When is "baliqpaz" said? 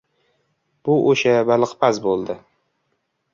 1.51-2.01